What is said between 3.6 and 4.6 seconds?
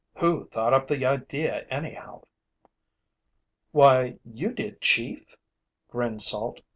"Why, you